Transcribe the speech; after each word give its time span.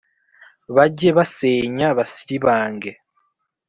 Bajye 0.75 1.09
basenya 1.17 1.87
basiribange 1.97 2.91